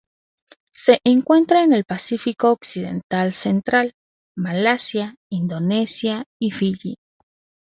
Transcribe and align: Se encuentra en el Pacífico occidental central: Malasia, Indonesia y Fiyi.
Se 0.73 0.97
encuentra 1.05 1.61
en 1.63 1.73
el 1.73 1.83
Pacífico 1.85 2.49
occidental 2.49 3.33
central: 3.33 3.93
Malasia, 4.35 5.15
Indonesia 5.29 6.25
y 6.39 6.49
Fiyi. 6.49 6.95